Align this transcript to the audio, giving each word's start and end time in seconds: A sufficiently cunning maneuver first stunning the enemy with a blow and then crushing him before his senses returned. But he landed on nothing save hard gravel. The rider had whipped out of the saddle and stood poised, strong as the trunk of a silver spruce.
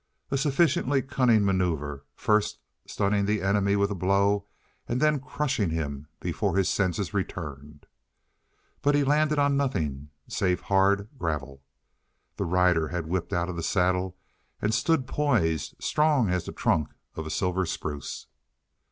A 0.31 0.37
sufficiently 0.39 1.03
cunning 1.03 1.45
maneuver 1.45 2.05
first 2.15 2.57
stunning 2.87 3.25
the 3.27 3.43
enemy 3.43 3.75
with 3.75 3.91
a 3.91 3.93
blow 3.93 4.47
and 4.87 4.99
then 4.99 5.19
crushing 5.19 5.69
him 5.69 6.07
before 6.19 6.57
his 6.57 6.69
senses 6.69 7.13
returned. 7.13 7.85
But 8.81 8.95
he 8.95 9.03
landed 9.03 9.37
on 9.37 9.55
nothing 9.57 10.09
save 10.27 10.61
hard 10.61 11.07
gravel. 11.19 11.61
The 12.37 12.45
rider 12.45 12.87
had 12.87 13.05
whipped 13.09 13.31
out 13.31 13.47
of 13.47 13.55
the 13.55 13.61
saddle 13.61 14.17
and 14.59 14.73
stood 14.73 15.05
poised, 15.05 15.75
strong 15.79 16.31
as 16.31 16.45
the 16.45 16.51
trunk 16.51 16.89
of 17.13 17.27
a 17.27 17.29
silver 17.29 17.67
spruce. 17.67 18.25